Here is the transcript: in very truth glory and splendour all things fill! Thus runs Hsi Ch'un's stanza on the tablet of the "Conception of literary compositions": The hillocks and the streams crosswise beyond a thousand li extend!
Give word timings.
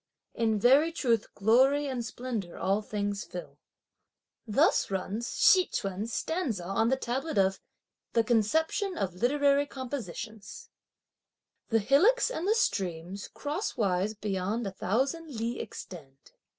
in 0.33 0.59
very 0.59 0.91
truth 0.91 1.27
glory 1.35 1.85
and 1.85 2.03
splendour 2.03 2.57
all 2.57 2.81
things 2.81 3.23
fill! 3.23 3.59
Thus 4.47 4.89
runs 4.89 5.27
Hsi 5.29 5.67
Ch'un's 5.67 6.11
stanza 6.11 6.63
on 6.65 6.89
the 6.89 6.95
tablet 6.97 7.37
of 7.37 7.59
the 8.13 8.23
"Conception 8.23 8.97
of 8.97 9.13
literary 9.13 9.67
compositions": 9.67 10.71
The 11.69 11.77
hillocks 11.77 12.31
and 12.31 12.47
the 12.47 12.55
streams 12.55 13.27
crosswise 13.27 14.15
beyond 14.15 14.65
a 14.65 14.71
thousand 14.71 15.35
li 15.35 15.59
extend! 15.59 16.31